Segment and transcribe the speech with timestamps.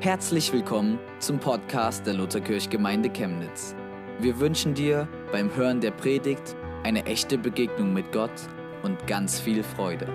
[0.00, 3.74] Herzlich willkommen zum Podcast der Lutherkirchgemeinde Chemnitz.
[4.18, 8.30] Wir wünschen dir beim Hören der Predigt eine echte Begegnung mit Gott
[8.82, 10.06] und ganz viel Freude.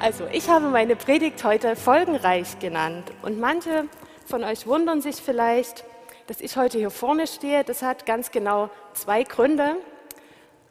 [0.00, 3.84] Also, ich habe meine Predigt heute folgenreich genannt und manche
[4.24, 5.84] von euch wundern sich vielleicht,
[6.28, 7.62] dass ich heute hier vorne stehe.
[7.62, 9.76] Das hat ganz genau zwei Gründe.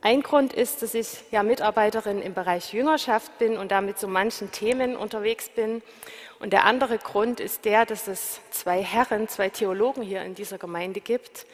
[0.03, 4.51] Ein Grund ist, dass ich ja Mitarbeiterin im Bereich Jüngerschaft bin und damit so manchen
[4.51, 5.83] Themen unterwegs bin.
[6.39, 10.57] Und der andere Grund ist der, dass es zwei Herren, zwei Theologen hier in dieser
[10.57, 11.45] Gemeinde gibt,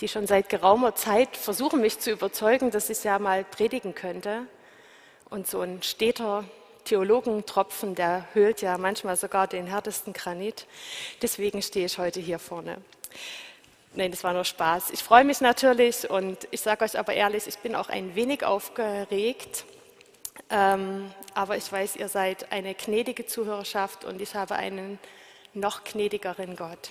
[0.00, 4.46] die schon seit geraumer Zeit versuchen, mich zu überzeugen, dass ich ja mal predigen könnte.
[5.30, 6.42] Und so ein steter
[6.84, 10.66] Theologentropfen, der höhlt ja manchmal sogar den härtesten Granit.
[11.22, 12.78] Deswegen stehe ich heute hier vorne.
[13.94, 14.90] Nein, das war nur Spaß.
[14.90, 18.42] Ich freue mich natürlich und ich sage euch aber ehrlich, ich bin auch ein wenig
[18.42, 19.66] aufgeregt.
[20.48, 24.98] Ähm, aber ich weiß, ihr seid eine gnädige Zuhörerschaft und ich habe einen
[25.52, 26.90] noch gnädigeren Gott.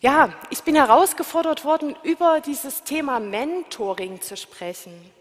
[0.00, 5.12] Ja, ich bin herausgefordert worden, über dieses Thema Mentoring zu sprechen.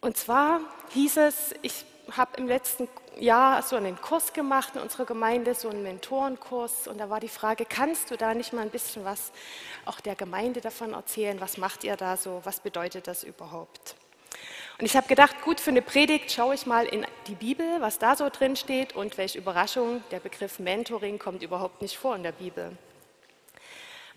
[0.00, 0.60] Und zwar
[0.94, 1.84] hieß es, ich
[2.16, 2.88] habe im letzten
[3.20, 6.88] Jahr so einen Kurs gemacht in unserer Gemeinde, so einen Mentorenkurs.
[6.88, 9.32] Und da war die Frage, kannst du da nicht mal ein bisschen was
[9.84, 11.40] auch der Gemeinde davon erzählen?
[11.40, 12.40] Was macht ihr da so?
[12.44, 13.96] Was bedeutet das überhaupt?
[14.78, 17.98] Und ich habe gedacht, gut, für eine Predigt schaue ich mal in die Bibel, was
[17.98, 18.94] da so drin steht.
[18.94, 22.76] Und welche Überraschung, der Begriff Mentoring kommt überhaupt nicht vor in der Bibel.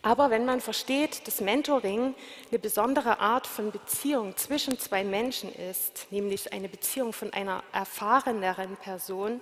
[0.04, 2.16] Aber wenn man versteht, dass Mentoring
[2.50, 8.78] eine besondere Art von Beziehung zwischen zwei Menschen ist, nämlich eine Beziehung von einer erfahreneren
[8.78, 9.42] Person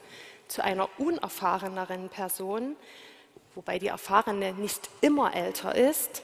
[0.49, 2.75] zu einer unerfahreneren Person,
[3.55, 6.23] wobei die Erfahrene nicht immer älter ist,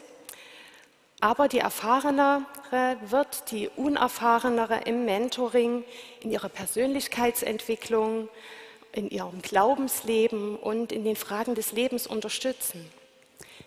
[1.20, 2.44] aber die Erfahrenere
[3.08, 5.82] wird die Unerfahrenere im Mentoring,
[6.20, 8.28] in ihrer Persönlichkeitsentwicklung,
[8.92, 12.90] in ihrem Glaubensleben und in den Fragen des Lebens unterstützen.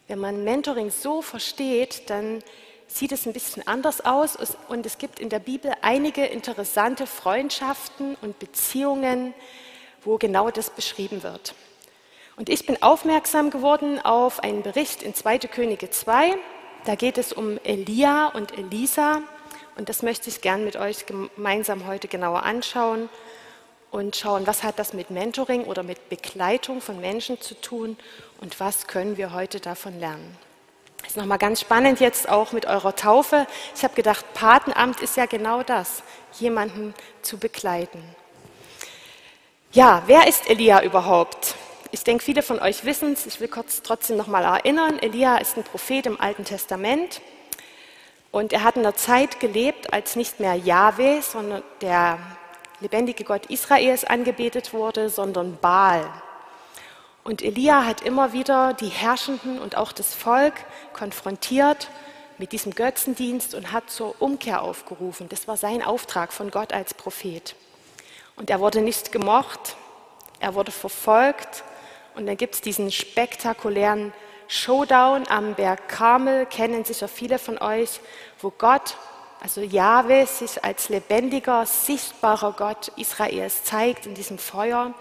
[0.10, 2.40] Wenn man Mentoring so versteht, dann
[2.88, 4.36] sieht es ein bisschen anders aus
[4.68, 9.36] und es gibt in der Bibel einige interessante Freundschaften und Beziehungen,
[10.04, 11.54] wo genau das beschrieben wird.
[12.38, 15.38] Und ich bin aufmerksam geworden auf einen Bericht in 2.
[15.42, 16.36] Könige 2.
[16.86, 19.22] Da geht es um Elia und Elisa
[19.78, 23.10] und das möchte ich gern mit euch gemeinsam heute genauer anschauen
[23.92, 27.98] und schauen, was hat das mit Mentoring oder mit Begleitung von Menschen zu tun
[28.42, 30.38] und was können wir heute davon lernen.
[31.08, 33.48] Ist nochmal ganz spannend jetzt auch mit eurer Taufe.
[33.76, 36.04] Ich habe gedacht, Patenamt ist ja genau das,
[36.40, 38.04] jemanden zu begleiten.
[39.72, 41.56] Ja, wer ist Elia überhaupt?
[41.92, 43.26] Ich denke, viele von euch wissen es.
[43.26, 45.00] Ich will kurz trotzdem nochmal erinnern.
[45.00, 47.22] Elia ist ein Prophet im Alten Testament.
[48.32, 52.20] Und er hat in der Zeit gelebt, als nicht mehr Yahweh, sondern der
[52.82, 56.10] lebendige Gott Israels angebetet wurde, sondern Baal.
[57.24, 60.54] Und Elia hat immer wieder die Herrschenden und auch das Volk
[60.94, 61.90] konfrontiert
[62.38, 65.28] mit diesem Götzendienst und hat zur Umkehr aufgerufen.
[65.30, 67.56] Das war sein Auftrag von Gott als Prophet.
[68.36, 69.76] Und er wurde nicht gemocht,
[70.40, 71.64] er wurde verfolgt.
[72.16, 74.14] Und dann gibt es diesen spektakulären
[74.48, 78.00] Showdown am Berg Karmel, kennen sicher viele von euch,
[78.40, 78.96] wo Gott
[79.40, 84.94] also Jahwe sich als lebendiger, sichtbarer Gott Israels zeigt in diesem Feuer.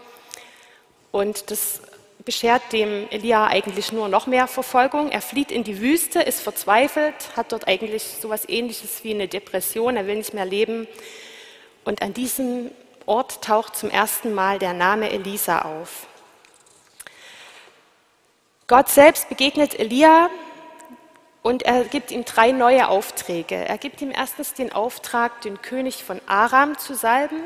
[1.10, 1.80] Und das
[2.24, 5.10] beschert dem Elia eigentlich nur noch mehr Verfolgung.
[5.10, 9.28] Er flieht in die Wüste, ist verzweifelt, hat dort eigentlich so etwas ähnliches wie eine
[9.28, 10.86] Depression, er will nicht mehr leben.
[11.84, 12.70] Und an diesem
[13.06, 16.06] Ort taucht zum ersten Mal der Name Elisa auf.
[18.66, 20.28] Gott selbst begegnet Elia
[21.42, 23.54] und er gibt ihm drei neue Aufträge.
[23.54, 27.40] Er gibt ihm erstens den Auftrag, den König von Aram zu salben,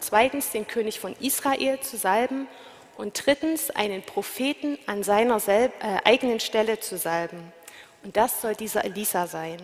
[0.00, 2.48] zweitens den König von Israel zu salben
[2.96, 5.68] und drittens einen Propheten an seiner äh,
[6.04, 7.52] eigenen Stelle zu salben.
[8.02, 9.58] Und das soll dieser Elisa sein.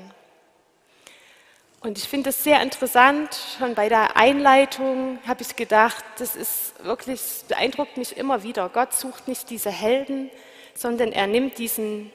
[1.81, 6.75] Und ich finde es sehr interessant, schon bei der Einleitung habe ich gedacht, das ist
[6.85, 8.69] wirklich, beeindruckt mich immer wieder.
[8.69, 10.31] Gott sucht nicht diese Helden,
[10.75, 12.13] sondern er nimmt diesen,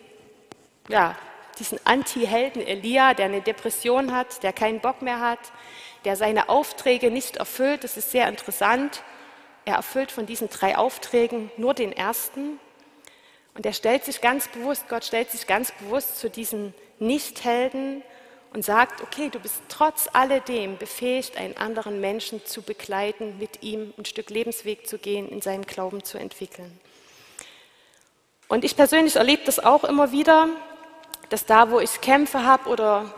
[0.87, 1.17] ja,
[1.59, 5.39] diesen Anti-Helden Elia, der eine Depression hat, der keinen Bock mehr hat,
[6.05, 7.83] der seine Aufträge nicht erfüllt.
[7.83, 9.03] Das ist sehr interessant.
[9.65, 12.59] Er erfüllt von diesen drei Aufträgen nur den ersten.
[13.53, 18.03] Und er stellt sich ganz bewusst, Gott stellt sich ganz bewusst zu diesen Nicht-Helden
[18.53, 23.93] und sagt, okay, du bist trotz alledem befähigt, einen anderen Menschen zu begleiten, mit ihm
[23.97, 26.79] ein Stück Lebensweg zu gehen, in seinem Glauben zu entwickeln.
[28.47, 30.47] Und ich persönlich erlebe das auch immer wieder,
[31.29, 33.13] dass da, wo ich Kämpfe habe oder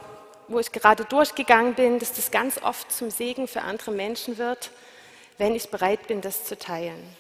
[0.48, 4.72] wo ich gerade durchgegangen bin, dass das ganz oft zum Segen für andere Menschen wird,
[5.38, 7.16] wenn ich bereit bin, das zu teilen.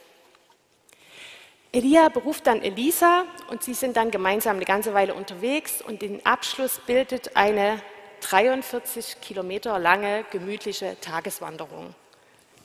[1.71, 6.25] Elia beruft dann Elisa und sie sind dann gemeinsam eine ganze Weile unterwegs und den
[6.25, 7.79] Abschluss bildet eine
[8.21, 11.93] 43 Kilometer lange gemütliche Tageswanderung.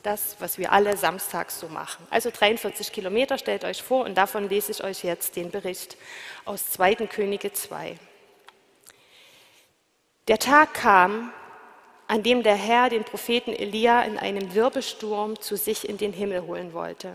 [0.02, 2.06] Das, was wir alle samstags so machen.
[2.10, 5.96] Also 43 Kilometer, stellt euch vor, und davon lese ich euch jetzt den Bericht
[6.44, 6.94] aus 2.
[7.06, 7.96] Könige 2.
[10.26, 11.32] Der Tag kam,
[12.06, 16.46] an dem der Herr den Propheten Elia in einem Wirbelsturm zu sich in den Himmel
[16.46, 17.14] holen wollte.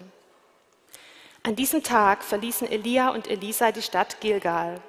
[1.42, 4.80] An diesem Tag verließen Elia und Elisa die Stadt Gilgal.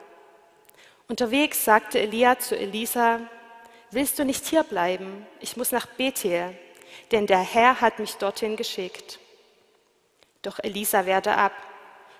[1.08, 3.20] Unterwegs sagte Elia zu Elisa,
[3.90, 5.26] willst du nicht hier bleiben?
[5.40, 6.54] Ich muss nach Bethel,
[7.12, 9.18] denn der Herr hat mich dorthin geschickt.
[10.42, 11.52] Doch Elisa wehrte ab.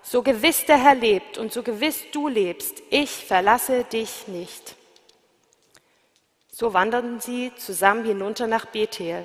[0.03, 4.77] So gewiss der Herr lebt und so gewiss du lebst, ich verlasse dich nicht.
[6.61, 9.25] So wanderten sie zusammen hinunter nach Bethel.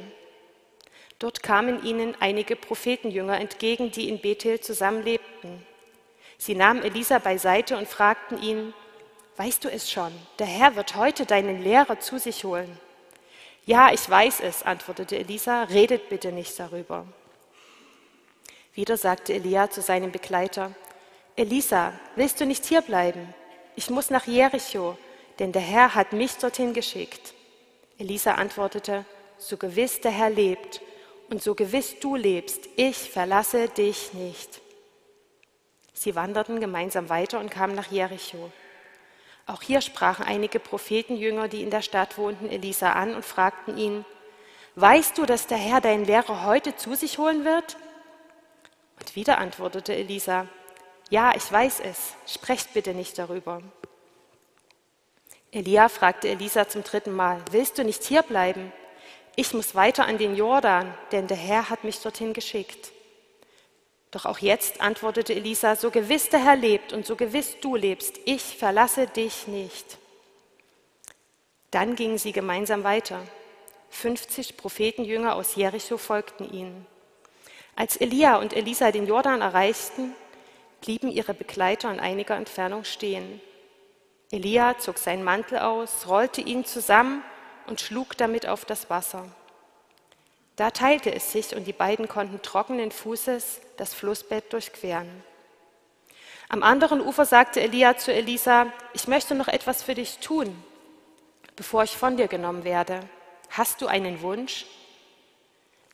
[1.19, 5.61] Dort kamen ihnen einige Prophetenjünger entgegen, die in Bethel zusammenlebten.
[6.37, 8.73] Sie nahmen Elisa beiseite und fragten ihn,
[9.35, 12.79] Weißt du es schon, der Herr wird heute deinen Lehrer zu sich holen.
[13.65, 17.05] Ja, ich weiß es, antwortete Elisa, redet bitte nicht darüber.
[18.73, 20.71] Wieder sagte Elia zu seinem Begleiter,
[21.35, 23.33] Elisa, willst du nicht hierbleiben?
[23.75, 24.97] Ich muss nach Jericho,
[25.39, 27.33] denn der Herr hat mich dorthin geschickt.
[27.97, 29.05] Elisa antwortete,
[29.37, 30.81] so gewiss der Herr lebt
[31.29, 34.61] und so gewiss du lebst, ich verlasse dich nicht.
[35.93, 38.51] Sie wanderten gemeinsam weiter und kamen nach Jericho.
[39.47, 44.05] Auch hier sprachen einige Prophetenjünger, die in der Stadt wohnten, Elisa an und fragten ihn,
[44.77, 47.77] Weißt du, dass der Herr deinen Lehrer heute zu sich holen wird?
[48.99, 50.47] Und wieder antwortete Elisa,
[51.09, 53.61] Ja, ich weiß es, sprecht bitte nicht darüber.
[55.55, 58.73] Elia fragte Elisa zum dritten Mal, Willst du nicht hier bleiben?
[59.37, 62.91] ich muss weiter an den Jordan, denn der Herr hat mich dorthin geschickt.
[64.11, 68.19] Doch auch jetzt antwortete Elisa, so gewiss der Herr lebt und so gewiss du lebst,
[68.25, 69.97] ich verlasse dich nicht.
[71.71, 73.21] Dann gingen sie gemeinsam weiter.
[73.91, 76.85] 50 Prophetenjünger aus Jericho folgten ihnen.
[77.77, 80.15] Als Elia und Elisa den Jordan erreichten,
[80.81, 83.39] blieben ihre Begleiter in einiger Entfernung stehen.
[84.35, 87.23] Elia zog seinen Mantel aus, rollte ihn zusammen
[87.67, 89.25] und schlug damit auf das Wasser.
[90.57, 95.23] Da teilte es sich und die beiden konnten trockenen Fußes das Flussbett durchqueren.
[96.49, 100.53] Am anderen Ufer sagte Elia zu Elisa, ich möchte noch etwas für dich tun,
[101.55, 102.99] bevor ich von dir genommen werde.
[103.51, 104.65] Hast du einen Wunsch?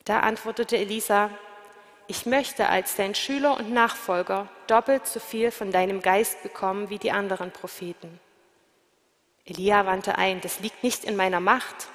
[0.04, 1.30] Da antwortete Elisa,
[2.08, 6.98] ich möchte als dein Schüler und Nachfolger doppelt so viel von deinem Geist bekommen wie
[6.98, 8.18] die anderen Propheten.
[9.44, 11.88] Elia wandte ein, das liegt nicht in meiner Macht,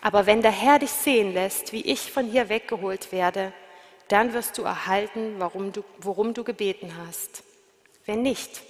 [0.00, 3.52] aber wenn der Herr dich sehen lässt, wie ich von hier weggeholt werde,
[4.08, 7.42] dann wirst du erhalten, warum du, worum du gebeten hast.
[8.04, 8.62] Wenn nicht,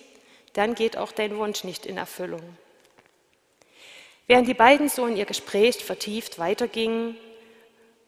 [0.55, 2.57] dann geht auch dein Wunsch nicht in Erfüllung.
[4.27, 7.17] Während die beiden so in ihr Gespräch vertieft weitergingen,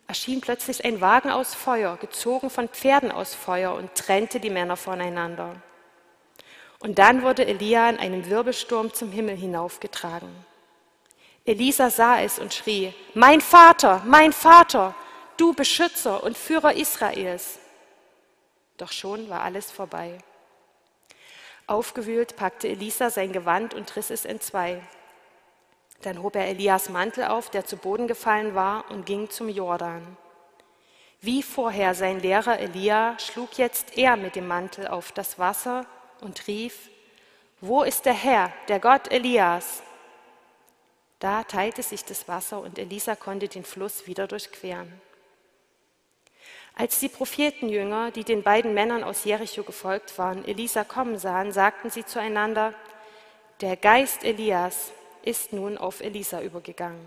[0.08, 4.76] erschien plötzlich ein Wagen aus Feuer, gezogen von Pferden aus Feuer und trennte die Männer
[4.76, 5.62] voneinander.
[6.80, 10.30] Und dann wurde Elia in einem Wirbelsturm zum Himmel hinaufgetragen.
[11.44, 14.94] Elisa sah es und schrie, mein Vater, mein Vater,
[15.36, 17.58] du Beschützer und Führer Israels.
[18.76, 20.18] Doch schon war alles vorbei.
[21.66, 24.80] Aufgewühlt packte Elisa sein Gewand und riss es in zwei.
[26.02, 30.16] Dann hob er Elias Mantel auf, der zu Boden gefallen war, und ging zum Jordan.
[31.20, 35.85] Wie vorher sein Lehrer Elia schlug jetzt er mit dem Mantel auf das Wasser
[36.20, 36.88] und rief,
[37.60, 39.82] Wo ist der Herr, der Gott Elias?
[41.18, 45.00] Da teilte sich das Wasser und Elisa konnte den Fluss wieder durchqueren.
[46.75, 51.90] Als die Prophetenjünger, die den beiden Männern aus Jericho gefolgt waren, Elisa kommen sahen, sagten
[51.90, 52.72] sie zueinander,
[53.60, 57.04] der Geist Elias ist nun auf Elisa übergegangen.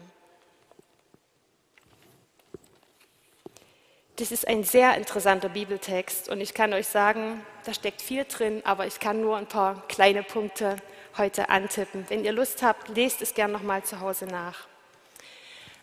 [4.22, 8.62] Das ist ein sehr interessanter Bibeltext und ich kann euch sagen, da steckt viel drin,
[8.66, 10.76] aber ich kann nur ein paar kleine Punkte
[11.18, 12.06] heute antippen.
[12.08, 14.68] Wenn ihr Lust habt, lest es gern nochmal zu Hause nach.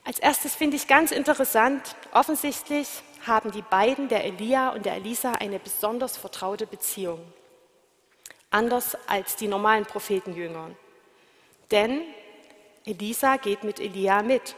[0.04, 2.86] Als erstes finde ich ganz interessant, offensichtlich
[3.26, 7.20] haben die beiden, der Elia und der Elisa, eine besonders vertraute Beziehung.
[8.52, 10.70] Anders als die normalen Prophetenjünger.
[11.72, 12.02] Denn
[12.86, 14.54] Elisa geht mit Elia mit.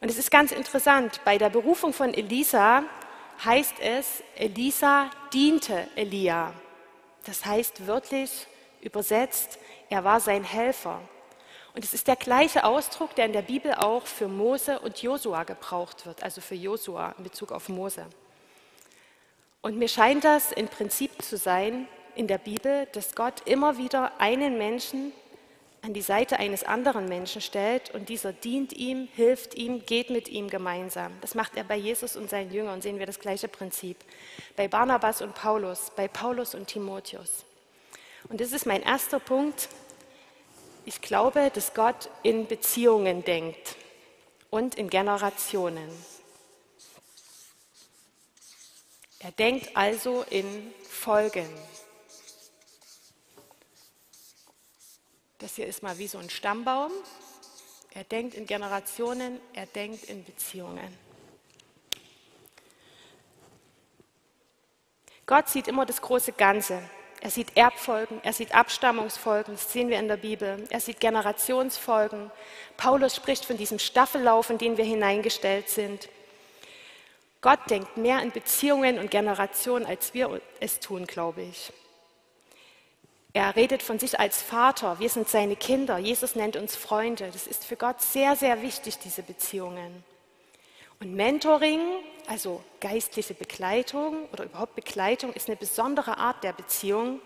[0.00, 2.84] Und es ist ganz interessant, bei der Berufung von Elisa
[3.44, 6.52] heißt es, Elisa diente Elia.
[7.24, 8.46] Das heißt wörtlich
[8.80, 9.58] übersetzt,
[9.90, 11.00] er war sein Helfer.
[11.74, 15.44] Und es ist der gleiche Ausdruck, der in der Bibel auch für Mose und Josua
[15.44, 18.06] gebraucht wird, also für Josua in Bezug auf Mose.
[19.62, 24.12] Und mir scheint das ein Prinzip zu sein in der Bibel, dass Gott immer wieder
[24.20, 25.12] einen Menschen
[25.88, 30.28] an die Seite eines anderen Menschen stellt und dieser dient ihm, hilft ihm, geht mit
[30.28, 31.12] ihm gemeinsam.
[31.22, 33.96] Das macht er bei Jesus und seinen Jüngern, sehen wir das gleiche Prinzip.
[34.54, 37.46] Bei Barnabas und Paulus, bei Paulus und Timotheus.
[38.28, 39.70] Und das ist mein erster Punkt.
[40.84, 43.76] Ich glaube, dass Gott in Beziehungen denkt
[44.50, 45.88] und in Generationen.
[49.20, 51.48] Er denkt also in Folgen.
[55.38, 56.90] Das hier ist mal wie so ein Stammbaum.
[57.94, 60.96] Er denkt in Generationen, er denkt in Beziehungen.
[65.26, 66.82] Gott sieht immer das große Ganze.
[67.20, 70.64] Er sieht Erbfolgen, er sieht Abstammungsfolgen, das sehen wir in der Bibel.
[70.70, 72.30] Er sieht Generationsfolgen.
[72.76, 76.08] Paulus spricht von diesem Staffellauf, in den wir hineingestellt sind.
[77.40, 81.72] Gott denkt mehr in Beziehungen und Generationen, als wir es tun, glaube ich.
[83.34, 87.30] Er redet von sich als Vater, wir sind seine Kinder, Jesus nennt uns Freunde.
[87.30, 90.02] Das ist für Gott sehr, sehr wichtig, diese Beziehungen.
[91.00, 91.80] Und Mentoring,
[92.26, 97.20] also geistliche Begleitung oder überhaupt Begleitung, ist eine besondere Art der Beziehung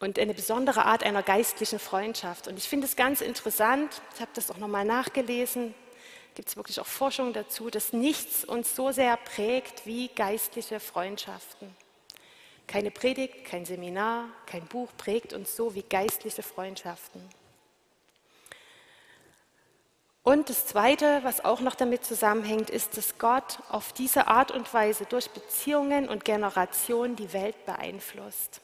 [0.00, 2.48] und eine besondere Art einer geistlichen Freundschaft.
[2.48, 5.74] Und ich finde es ganz interessant, ich habe das auch nochmal nachgelesen,
[6.34, 11.83] gibt es wirklich auch Forschung dazu, dass nichts uns so sehr prägt wie geistliche Freundschaften.
[12.66, 17.22] Keine Predigt, kein Seminar, kein Buch prägt uns so wie geistliche Freundschaften.
[20.24, 24.72] Und das Zweite, was auch noch damit zusammenhängt, ist, dass Gott auf diese Art und
[24.72, 28.62] Weise durch Beziehungen und Generationen die Welt beeinflusst.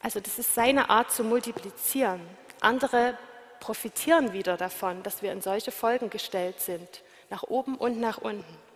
[0.00, 2.20] Also das ist seine Art zu multiplizieren.
[2.60, 3.18] Andere
[3.60, 8.67] profitieren wieder davon, dass wir in solche Folgen gestellt sind, nach oben und nach unten.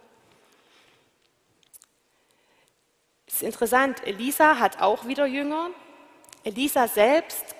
[3.32, 5.70] Es ist interessant, Elisa hat auch wieder Jünger.
[6.44, 7.56] Elisa selbst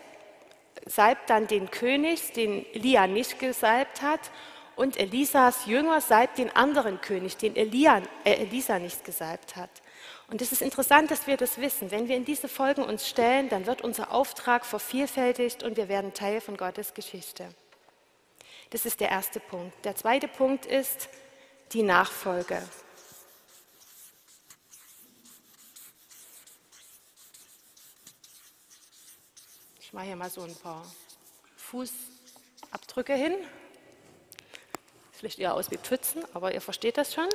[0.85, 4.21] salbt dann den König, den Elia nicht gesalbt hat.
[4.77, 9.71] Und Elisas Jünger salbt den anderen König, den Elia, äh, Elisa nicht gesalbt hat.
[10.29, 11.91] Und es ist interessant, dass wir das wissen.
[11.91, 16.13] Wenn wir in diese Folgen uns stellen, dann wird unser Auftrag vervielfältigt und wir werden
[16.13, 17.49] Teil von Gottes Geschichte.
[18.71, 19.73] Das ist der erste Punkt.
[19.87, 21.09] Der zweite Punkt ist
[21.73, 22.63] die Nachfolge.
[29.93, 30.83] Ich mache hier mal so ein paar
[31.59, 33.35] Fußabdrücke hin.
[35.11, 37.29] Das Vielleicht eher aus wie Pfützen, aber ihr versteht das schon.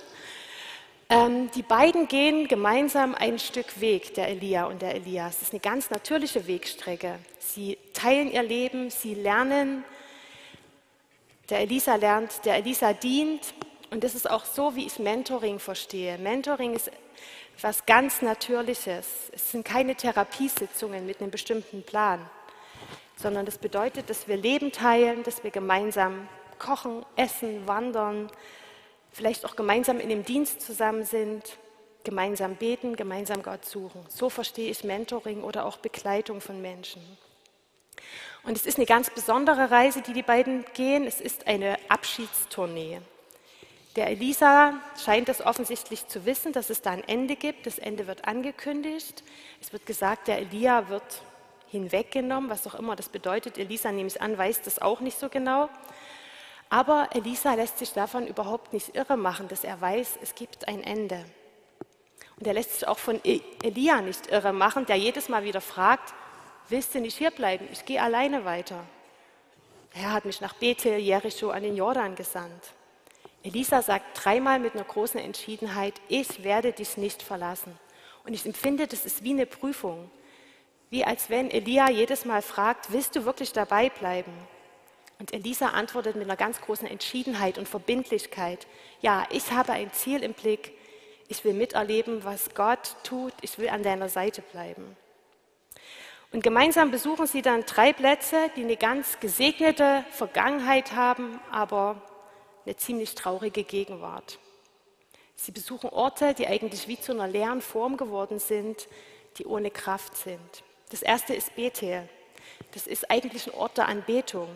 [1.07, 5.35] Ähm, die beiden gehen gemeinsam ein Stück Weg, der Elia und der Elias.
[5.35, 7.19] Das ist eine ganz natürliche Wegstrecke.
[7.37, 9.85] Sie teilen ihr Leben, sie lernen.
[11.51, 13.53] Der Elisa lernt, der Elisa dient.
[13.91, 16.17] Und das ist auch so, wie ich Mentoring verstehe.
[16.17, 16.89] Mentoring ist
[17.61, 19.29] was ganz Natürliches.
[19.31, 22.27] Es sind keine Therapiesitzungen mit einem bestimmten Plan
[23.17, 28.31] sondern das bedeutet, dass wir Leben teilen, dass wir gemeinsam kochen, essen, wandern,
[29.11, 31.57] vielleicht auch gemeinsam in dem Dienst zusammen sind,
[32.03, 34.05] gemeinsam beten, gemeinsam Gott suchen.
[34.07, 37.01] So verstehe ich Mentoring oder auch Begleitung von Menschen.
[38.43, 41.05] Und es ist eine ganz besondere Reise, die die beiden gehen.
[41.05, 43.01] Es ist eine Abschiedstournee.
[43.97, 47.65] Der Elisa scheint es offensichtlich zu wissen, dass es da ein Ende gibt.
[47.65, 49.23] Das Ende wird angekündigt.
[49.59, 51.23] Es wird gesagt, der Elia wird
[51.69, 53.57] hinweggenommen, was auch immer das bedeutet.
[53.57, 55.69] Elisa, nehme ich an, weiß das auch nicht so genau.
[56.69, 60.83] Aber Elisa lässt sich davon überhaupt nicht irre machen, dass er weiß, es gibt ein
[60.83, 61.23] Ende.
[62.39, 65.61] Und er lässt sich auch von e- Elia nicht irre machen, der jedes Mal wieder
[65.61, 66.13] fragt,
[66.69, 67.67] willst du nicht hierbleiben?
[67.71, 68.83] Ich gehe alleine weiter.
[69.93, 72.73] Er hat mich nach Bethel, Jericho an den Jordan gesandt.
[73.43, 77.79] Elisa sagt dreimal mit einer großen Entschiedenheit, ich werde dich nicht verlassen.
[78.25, 80.11] Und ich empfinde, das ist wie eine Prüfung.
[80.89, 84.31] Wie als wenn Elia jedes Mal fragt, willst du wirklich dabei bleiben?
[85.19, 88.67] Und Elisa antwortet mit einer ganz großen Entschiedenheit und Verbindlichkeit,
[89.01, 90.71] ja, ich habe ein Ziel im Blick,
[91.27, 94.95] ich will miterleben, was Gott tut, ich will an deiner Seite bleiben.
[96.31, 102.01] Und gemeinsam besuchen sie dann drei Plätze, die eine ganz gesegnete Vergangenheit haben, aber
[102.65, 104.39] eine ziemlich traurige Gegenwart.
[105.35, 108.87] Sie besuchen Orte, die eigentlich wie zu einer leeren Form geworden sind,
[109.37, 110.63] die ohne Kraft sind.
[110.89, 112.07] Das erste ist Bethel.
[112.73, 114.49] Das ist eigentlich ein Ort der Anbetung.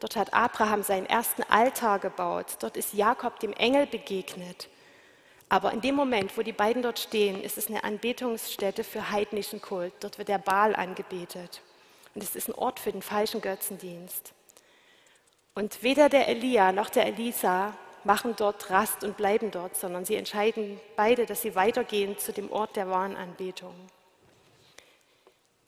[0.00, 2.56] Dort hat Abraham seinen ersten Altar gebaut.
[2.60, 4.68] Dort ist Jakob dem Engel begegnet.
[5.48, 9.60] Aber in dem Moment, wo die beiden dort stehen, ist es eine Anbetungsstätte für heidnischen
[9.60, 9.92] Kult.
[10.00, 11.60] Dort wird der Baal angebetet.
[12.14, 14.32] Und es ist ein Ort für den falschen Götzendienst.
[15.54, 20.16] Und weder der Elia noch der Elisa machen dort Rast und bleiben dort, sondern sie
[20.16, 23.74] entscheiden beide, dass sie weitergehen zu dem Ort der wahren Anbetung.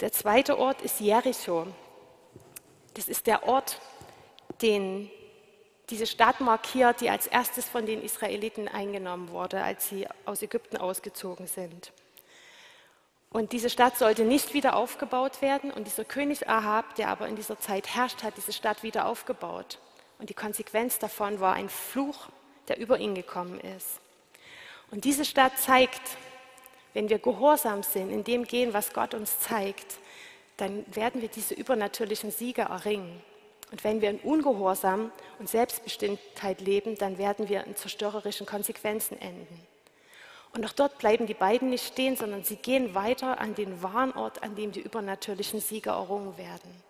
[0.00, 1.66] Der zweite Ort ist Jericho.
[2.94, 3.80] Das ist der Ort,
[4.60, 5.10] den
[5.88, 10.76] diese Stadt markiert, die als erstes von den Israeliten eingenommen wurde, als sie aus Ägypten
[10.76, 11.92] ausgezogen sind.
[13.30, 15.70] Und diese Stadt sollte nicht wieder aufgebaut werden.
[15.70, 19.78] Und dieser König Ahab, der aber in dieser Zeit herrscht, hat diese Stadt wieder aufgebaut.
[20.18, 22.28] Und die Konsequenz davon war ein Fluch,
[22.68, 24.00] der über ihn gekommen ist.
[24.90, 26.02] Und diese Stadt zeigt,
[26.96, 29.98] wenn wir gehorsam sind, in dem gehen, was Gott uns zeigt,
[30.56, 33.22] dann werden wir diese übernatürlichen Siege erringen.
[33.70, 39.60] Und wenn wir in Ungehorsam und Selbstbestimmtheit leben, dann werden wir in zerstörerischen Konsequenzen enden.
[40.54, 44.12] Und auch dort bleiben die beiden nicht stehen, sondern sie gehen weiter an den wahren
[44.12, 46.82] Ort, an dem die übernatürlichen Siege errungen werden.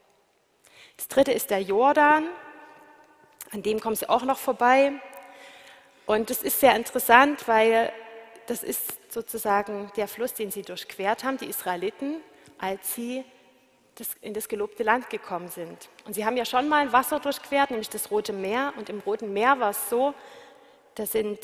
[0.97, 2.29] Das dritte ist der Jordan,
[3.51, 4.93] an dem kommen sie auch noch vorbei.
[6.07, 7.93] Und das ist sehr interessant, weil
[8.47, 12.21] das ist sozusagen der Fluss, den sie durchquert haben, die Israeliten,
[12.59, 13.25] als sie
[14.21, 15.89] in das gelobte Land gekommen sind.
[16.05, 18.75] Und sie haben ja schon mal Wasser durchquert, nämlich das Rote Meer.
[18.77, 20.15] Und im Roten Meer war es so,
[20.95, 21.39] da sind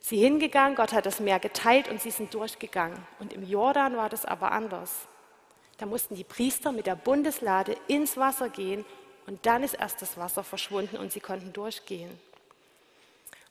[0.00, 2.98] sie hingegangen, Gott hat das Meer geteilt und sie sind durchgegangen.
[3.18, 5.08] Und im Jordan war das aber anders.
[5.78, 8.84] Da mussten die Priester mit der Bundeslade ins Wasser gehen
[9.26, 12.10] und dann ist erst das Wasser verschwunden und sie konnten durchgehen.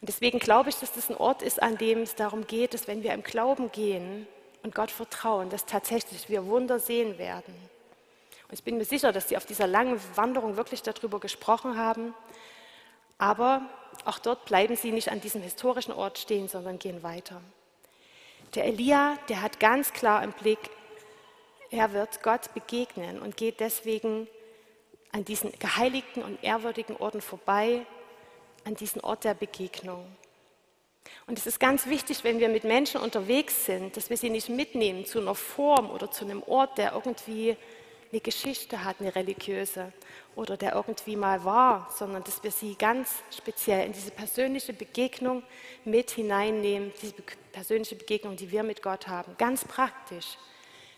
[0.03, 2.89] Und deswegen glaube ich, dass das ein Ort ist, an dem es darum geht, dass
[2.89, 4.27] wenn wir im Glauben gehen
[4.61, 7.53] und Gott vertrauen, dass tatsächlich wir Wunder sehen werden.
[8.49, 12.13] Und ich bin mir sicher, dass sie auf dieser langen Wanderung wirklich darüber gesprochen haben.
[13.17, 13.61] Aber
[14.03, 17.39] auch dort bleiben sie nicht an diesem historischen Ort stehen, sondern gehen weiter.
[18.55, 20.69] Der Elia, der hat ganz klar im Blick,
[21.71, 24.27] er wird Gott begegnen und geht deswegen
[25.13, 27.85] an diesen geheiligten und ehrwürdigen Orten vorbei,
[28.65, 30.05] an diesen Ort der Begegnung.
[31.27, 34.49] Und es ist ganz wichtig, wenn wir mit Menschen unterwegs sind, dass wir sie nicht
[34.49, 37.57] mitnehmen zu einer Form oder zu einem Ort, der irgendwie
[38.11, 39.91] eine Geschichte hat, eine religiöse
[40.35, 45.43] oder der irgendwie mal war, sondern dass wir sie ganz speziell in diese persönliche Begegnung
[45.83, 47.15] mit hineinnehmen, diese
[47.51, 50.37] persönliche Begegnung, die wir mit Gott haben, ganz praktisch.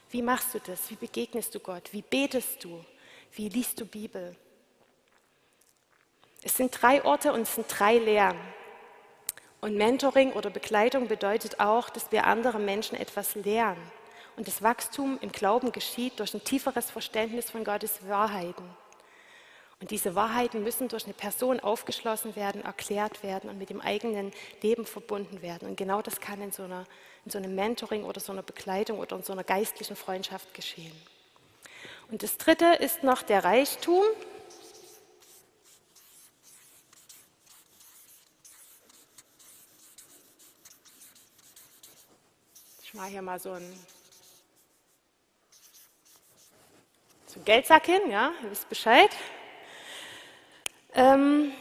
[0.09, 0.89] Wie machst du das?
[0.89, 1.89] Wie begegnest du Gott?
[1.93, 2.83] Wie betest du?
[3.31, 4.35] Wie liest du Bibel?
[6.45, 8.38] Es sind drei Orte und es sind drei Lehren.
[9.62, 13.81] Und Mentoring oder Begleitung bedeutet auch, dass wir andere Menschen etwas lernen.
[14.38, 18.63] Und das Wachstum im Glauben geschieht durch ein tieferes Verständnis von Gottes Wahrheiten.
[19.81, 24.31] Und diese Wahrheiten müssen durch eine Person aufgeschlossen werden, erklärt werden und mit dem eigenen
[24.62, 25.67] Leben verbunden werden.
[25.67, 26.86] Und genau das kann in so, einer,
[27.25, 30.95] in so einem Mentoring oder so einer Begleitung oder in so einer geistlichen Freundschaft geschehen.
[32.12, 34.03] Und das Dritte ist noch der Reichtum.
[42.95, 43.86] Mache hier mal so ein
[47.27, 49.10] zum Geldsack hin, ja, ihr wisst Bescheid.
[50.93, 51.51] Ähm,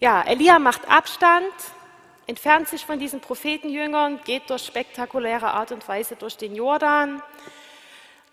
[0.00, 1.54] ja, Elia macht Abstand,
[2.26, 7.22] entfernt sich von diesen Prophetenjüngern, geht durch spektakuläre Art und Weise durch den Jordan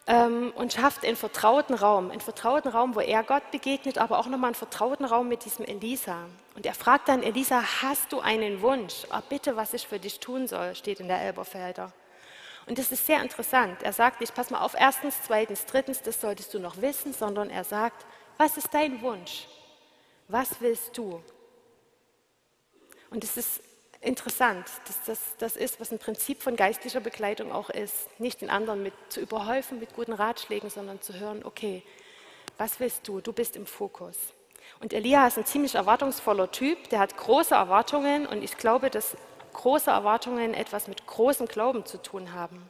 [0.08, 4.28] ähm, und schafft einen vertrauten Raum, einen vertrauten Raum, wo er Gott begegnet, aber auch
[4.28, 6.26] nochmal einen vertrauten Raum mit diesem Elisa.
[6.56, 9.06] Und er fragt dann Elisa, hast du einen Wunsch?
[9.12, 11.94] Oh, bitte, was ich für dich tun soll, steht in der Elberfelder.
[12.68, 13.82] Und das ist sehr interessant.
[13.84, 17.50] Er sagt nicht, pass mal auf, erstens, zweitens, drittens, das solltest du noch wissen, sondern
[17.50, 18.06] er sagt,
[18.38, 19.48] was ist dein Wunsch?
[20.28, 21.22] Was willst du?
[23.10, 23.62] Und es ist
[24.02, 28.10] interessant, dass das das ist, was ein Prinzip von geistlicher Begleitung auch ist.
[28.20, 31.84] Nicht den anderen mit zu überhäufen mit guten Ratschlägen, sondern zu hören, okay,
[32.58, 33.22] was willst du?
[33.22, 34.18] Du bist im Fokus.
[34.80, 39.16] Und Elia ist ein ziemlich erwartungsvoller Typ, der hat große Erwartungen und ich glaube, dass
[39.54, 42.70] große Erwartungen etwas mit großem Glauben zu tun haben.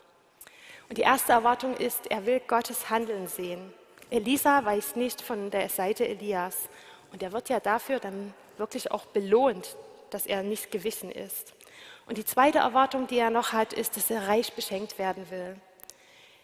[0.90, 3.74] Und die erste Erwartung ist, er will Gottes Handeln sehen.
[4.10, 6.68] Elisa weiß nicht von der Seite Elias.
[7.14, 9.78] Und er wird ja dafür dann wirklich auch belohnt,
[10.14, 11.54] dass er nicht gewissen ist.
[12.06, 15.60] Und die zweite Erwartung, die er noch hat, ist, dass er reich beschenkt werden will.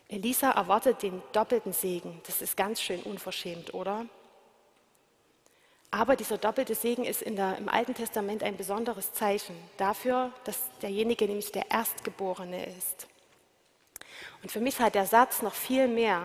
[0.09, 2.21] Elisa erwartet den doppelten Segen.
[2.25, 4.05] Das ist ganz schön unverschämt, oder?
[5.91, 11.25] Aber dieser doppelte Segen ist der, im Alten Testament ein besonderes Zeichen dafür, dass derjenige
[11.25, 13.07] nämlich der Erstgeborene ist.
[14.43, 16.23] Und für mich hat der Satz noch viel mehr.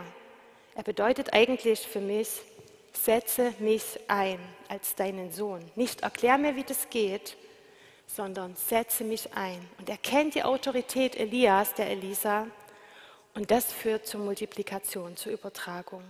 [0.75, 2.41] Er bedeutet eigentlich für mich,
[2.93, 5.63] setze mich ein als deinen Sohn.
[5.77, 7.37] Nicht erklär mir, wie das geht,
[8.07, 9.69] sondern setze mich ein.
[9.79, 12.47] Und er kennt die Autorität Elias, der Elisa,
[13.35, 16.03] und das führt zur Multiplikation, zur Übertragung.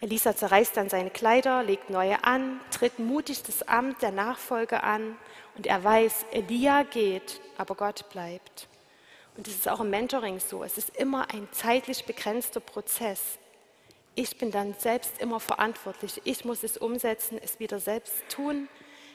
[0.00, 5.16] Elisa zerreißt dann seine Kleider, legt neue an, tritt mutig das Amt der Nachfolge an
[5.56, 8.68] und er weiß, Elia geht, aber Gott bleibt.
[9.36, 10.64] Und es ist auch im Mentoring so.
[10.64, 13.38] Es ist immer ein zeitlich begrenzter Prozess.
[14.14, 16.20] Ich bin dann selbst immer verantwortlich.
[16.24, 18.68] Ich muss es umsetzen, es wieder selbst tun.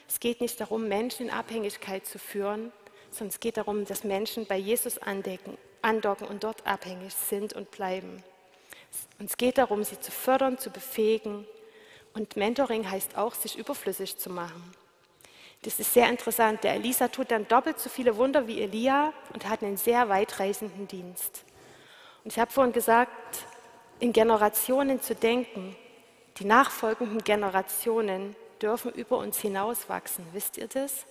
[0.08, 2.72] Es geht nicht darum, Menschen in Abhängigkeit zu führen,
[3.10, 7.70] sondern es geht darum, dass Menschen bei Jesus andecken, andocken und dort abhängig sind und
[7.70, 8.22] bleiben.
[9.18, 11.46] Und es geht darum, sie zu fördern, zu befähigen.
[12.14, 14.72] Und Mentoring heißt auch, sich überflüssig zu machen.
[15.62, 16.64] Das ist sehr interessant.
[16.64, 20.86] Der Elisa tut dann doppelt so viele Wunder wie Elia und hat einen sehr weitreichenden
[20.86, 21.44] Dienst.
[22.24, 23.46] Und ich habe vorhin gesagt,
[24.00, 25.76] in Generationen zu denken.
[26.38, 30.26] Die nachfolgenden Generationen dürfen über uns hinauswachsen.
[30.32, 31.06] Wisst ihr das?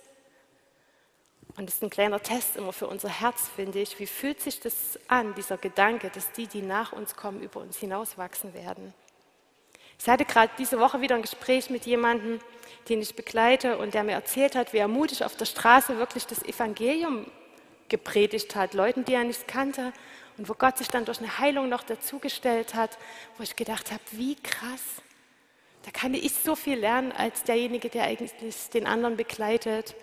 [1.56, 3.98] Und das ist ein kleiner Test immer für unser Herz, finde ich.
[3.98, 7.78] Wie fühlt sich das an, dieser Gedanke, dass die, die nach uns kommen, über uns
[7.78, 8.92] hinauswachsen werden?
[9.98, 12.40] Ich hatte gerade diese Woche wieder ein Gespräch mit jemandem,
[12.88, 16.26] den ich begleite und der mir erzählt hat, wie er mutig auf der Straße wirklich
[16.26, 17.26] das Evangelium
[17.88, 19.92] gepredigt hat, Leuten, die er nicht kannte
[20.38, 22.98] und wo Gott sich dann durch eine Heilung noch dazugestellt hat,
[23.36, 24.82] wo ich gedacht habe, wie krass.
[25.84, 28.32] Da kann ich so viel lernen als derjenige, der eigentlich
[28.70, 29.94] den anderen begleitet.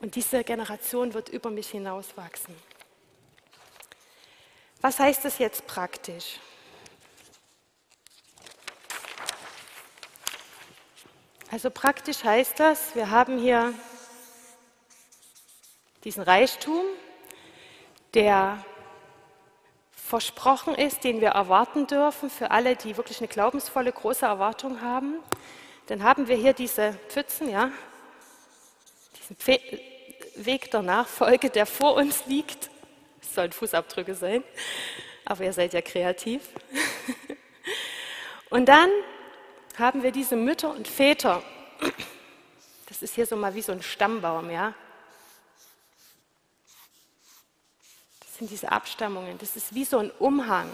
[0.00, 2.54] Und diese Generation wird über mich hinauswachsen.
[4.80, 6.38] Was heißt das jetzt praktisch?
[11.50, 13.74] Also praktisch heißt das, wir haben hier
[16.04, 16.84] diesen Reichtum,
[18.12, 18.64] der
[20.14, 25.16] versprochen ist, den wir erwarten dürfen für alle, die wirklich eine glaubensvolle, große Erwartung haben.
[25.88, 27.72] Dann haben wir hier diese Pfützen, ja,
[29.18, 29.36] diesen
[30.36, 32.70] Weg der Nachfolge, der vor uns liegt.
[33.20, 34.44] Es sollen Fußabdrücke sein,
[35.24, 36.42] aber ihr seid ja kreativ.
[38.50, 38.90] Und dann
[39.76, 41.42] haben wir diese Mütter und Väter.
[42.88, 44.74] Das ist hier so mal wie so ein Stammbaum, ja.
[48.38, 49.38] Sind diese Abstammungen.
[49.38, 50.68] Das ist wie so ein Umhang.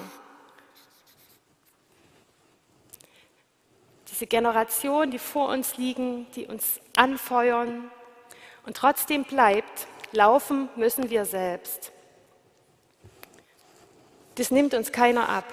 [4.09, 7.91] Diese Generation, die vor uns liegen, die uns anfeuern,
[8.67, 11.93] und trotzdem bleibt, laufen müssen wir selbst.
[14.35, 15.45] Das nimmt uns keiner ab.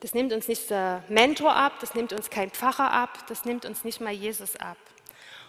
[0.00, 3.64] Das nimmt uns nicht der Mentor ab, das nimmt uns kein Pfarrer ab, das nimmt
[3.64, 4.76] uns nicht mal Jesus ab.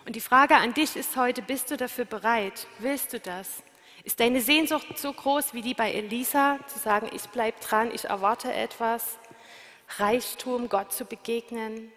[0.08, 2.66] Und die Frage an dich ist heute, bist du dafür bereit?
[2.80, 3.62] Willst du das?
[4.06, 8.06] Ist deine Sehnsucht so groß wie die bei Elisa, zu sagen, ich bleibe dran, ich
[8.06, 9.18] erwarte etwas?
[9.98, 11.92] Reichtum, Gott zu begegnen?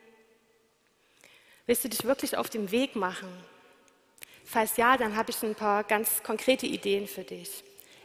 [1.67, 3.29] Willst du dich wirklich auf den Weg machen?
[4.45, 7.63] Falls ja, dann habe ich ein paar ganz konkrete Ideen für dich.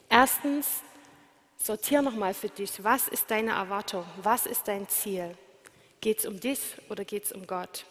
[0.08, 0.84] Erstens,
[1.58, 4.06] sortier nochmal für dich, was ist deine Erwartung?
[4.18, 5.36] Was ist dein Ziel?
[6.00, 7.88] Geht es um dich oder geht es um Gott?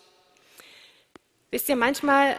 [1.54, 2.34] Wisst ihr, manchmal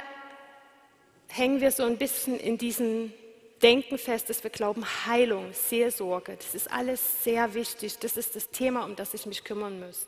[1.30, 3.14] hängen wir so ein bisschen in diesen
[3.62, 7.98] denken fest, dass wir glauben, Heilung, Seelsorge, das ist alles sehr wichtig.
[8.00, 10.06] Das ist das Thema, um das ich mich kümmern muss.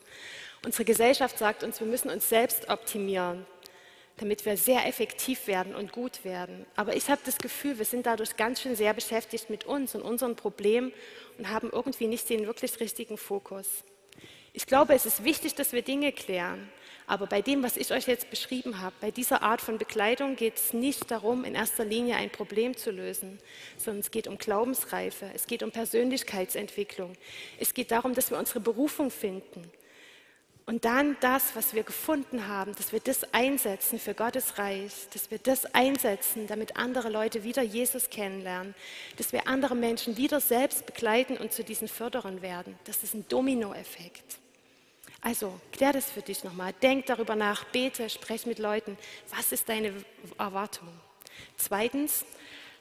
[0.62, 3.46] Unsere Gesellschaft sagt uns, wir müssen uns selbst optimieren,
[4.18, 6.66] damit wir sehr effektiv werden und gut werden.
[6.76, 10.02] Aber ich habe das Gefühl, wir sind dadurch ganz schön sehr beschäftigt mit uns und
[10.02, 10.92] unseren Problemen
[11.38, 13.84] und haben irgendwie nicht den wirklich richtigen Fokus.
[14.52, 16.68] Ich glaube, es ist wichtig, dass wir Dinge klären.
[17.08, 20.56] Aber bei dem, was ich euch jetzt beschrieben habe, bei dieser Art von Bekleidung geht
[20.56, 23.38] es nicht darum, in erster Linie ein Problem zu lösen,
[23.78, 27.14] sondern es geht um Glaubensreife, es geht um Persönlichkeitsentwicklung,
[27.58, 29.62] es geht darum, dass wir unsere Berufung finden.
[30.66, 35.30] Und dann das, was wir gefunden haben, dass wir das einsetzen für Gottes Reich, dass
[35.30, 38.74] wir das einsetzen, damit andere Leute wieder Jesus kennenlernen,
[39.16, 42.78] dass wir andere Menschen wieder selbst begleiten und zu diesen Förderern werden.
[42.84, 44.40] Das ist ein Dominoeffekt.
[45.20, 46.72] Also klär das für dich nochmal.
[46.82, 48.96] Denk darüber nach, bete, sprech mit Leuten.
[49.34, 49.92] Was ist deine
[50.38, 50.88] Erwartung?
[51.56, 52.24] Zweitens,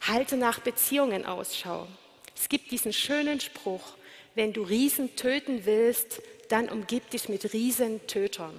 [0.01, 1.87] halte nach Beziehungen Ausschau.
[2.35, 3.95] Es gibt diesen schönen Spruch,
[4.35, 8.53] wenn du Riesen töten willst, dann umgib dich mit Riesentötern.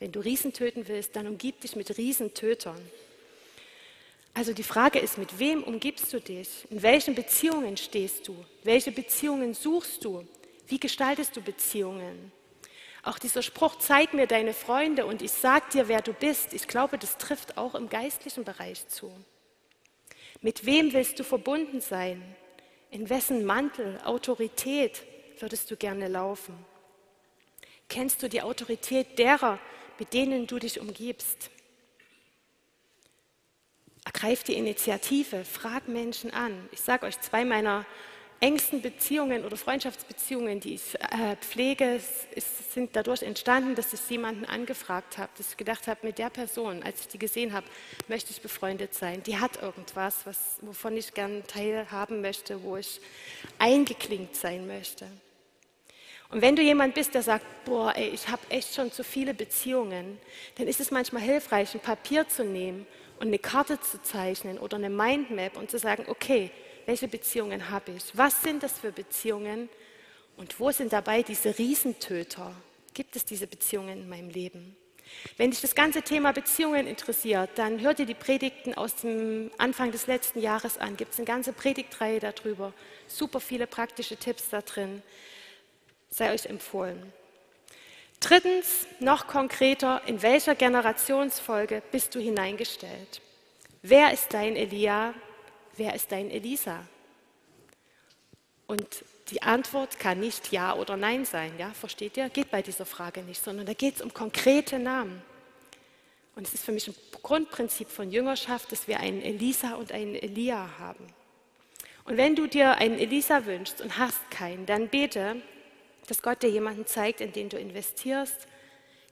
[0.00, 2.80] Wenn du Riesen töten willst, dann umgib dich mit Riesentötern.
[4.34, 6.66] Also die Frage ist, mit wem umgibst du dich?
[6.68, 8.36] In welchen Beziehungen stehst du?
[8.64, 10.26] Welche Beziehungen suchst du?
[10.66, 12.32] Wie gestaltest du Beziehungen?
[13.06, 16.66] Auch dieser Spruch, zeig mir deine Freunde und ich sag dir, wer du bist, ich
[16.66, 19.12] glaube, das trifft auch im geistlichen Bereich zu.
[20.40, 22.20] Mit wem willst du verbunden sein?
[22.90, 25.04] In wessen Mantel, Autorität
[25.38, 26.58] würdest du gerne laufen?
[27.88, 29.60] Kennst du die Autorität derer,
[30.00, 31.50] mit denen du dich umgibst?
[34.12, 36.68] Greif die Initiative, frag Menschen an.
[36.72, 37.86] Ich sage euch, zwei meiner
[38.40, 42.00] engsten Beziehungen oder Freundschaftsbeziehungen, die ich äh, pflege,
[42.34, 46.28] ist, sind dadurch entstanden, dass ich jemanden angefragt habe, dass ich gedacht habe, mit der
[46.28, 47.66] Person, als ich die gesehen habe,
[48.08, 49.22] möchte ich befreundet sein.
[49.22, 53.00] Die hat irgendwas, was, wovon ich gern teilhaben möchte, wo ich
[53.58, 55.06] eingeklinkt sein möchte.
[56.28, 59.32] Und wenn du jemand bist, der sagt, boah, ey, ich habe echt schon zu viele
[59.32, 60.18] Beziehungen,
[60.56, 62.86] dann ist es manchmal hilfreich, ein Papier zu nehmen
[63.20, 66.50] und eine Karte zu zeichnen oder eine Mindmap und zu sagen, okay,
[66.86, 68.04] welche Beziehungen habe ich?
[68.14, 69.68] Was sind das für Beziehungen?
[70.36, 72.54] Und wo sind dabei diese Riesentöter?
[72.94, 74.76] Gibt es diese Beziehungen in meinem Leben?
[75.36, 79.92] Wenn dich das ganze Thema Beziehungen interessiert, dann hör dir die Predigten aus dem Anfang
[79.92, 80.96] des letzten Jahres an.
[80.96, 82.72] Gibt es eine ganze Predigtreihe darüber.
[83.06, 85.02] Super viele praktische Tipps da drin.
[86.10, 87.12] Sei euch empfohlen.
[88.20, 93.20] Drittens, noch konkreter, in welcher Generationsfolge bist du hineingestellt?
[93.82, 95.14] Wer ist dein Elia?
[95.76, 96.86] Wer ist dein Elisa?
[98.66, 102.28] Und die Antwort kann nicht Ja oder Nein sein, ja, versteht ihr?
[102.28, 105.22] Geht bei dieser Frage nicht, sondern da geht es um konkrete Namen.
[106.34, 110.14] Und es ist für mich ein Grundprinzip von Jüngerschaft, dass wir einen Elisa und einen
[110.14, 111.06] Elia haben.
[112.04, 115.42] Und wenn du dir einen Elisa wünschst und hast keinen, dann bete,
[116.06, 118.46] dass Gott dir jemanden zeigt, in den du investierst,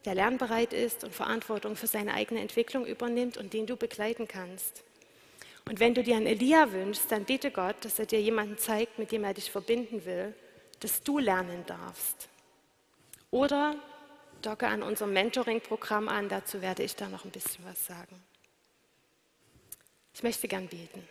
[0.04, 4.84] der lernbereit ist und Verantwortung für seine eigene Entwicklung übernimmt und den du begleiten kannst.
[5.66, 8.98] Und wenn du dir einen Elia wünschst, dann bete Gott, dass er dir jemanden zeigt,
[8.98, 10.34] mit dem er dich verbinden will,
[10.80, 12.28] dass du lernen darfst.
[13.30, 13.76] Oder
[14.42, 18.22] docke an unserem Mentoring-Programm an, dazu werde ich da noch ein bisschen was sagen.
[20.14, 21.08] Ich möchte gern beten.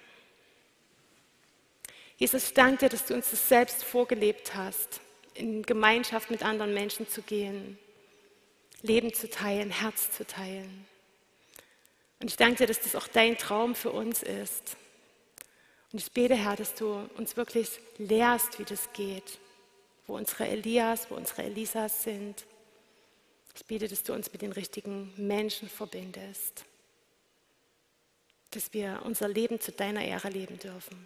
[2.18, 5.02] Jesus, ich danke dir, dass du uns das selbst vorgelebt hast,
[5.34, 7.78] in Gemeinschaft mit anderen Menschen zu gehen,
[8.82, 10.86] Leben zu teilen, Herz zu teilen.
[12.24, 14.78] Und ich danke dir, dass das auch dein Traum für uns ist.
[15.92, 19.40] Und ich bete, Herr, dass du uns wirklich lehrst, wie das geht,
[20.08, 22.46] wo unsere Elias, wo unsere Elisas sind.
[23.54, 26.64] Ich bete, dass du uns mit den richtigen Menschen verbindest,
[28.52, 31.06] dass wir unser Leben zu deiner Ehre leben dürfen.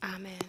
[0.00, 0.40] Amen.